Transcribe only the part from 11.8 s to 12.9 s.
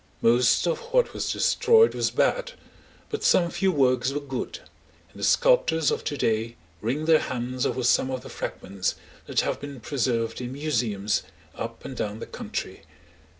and down the country.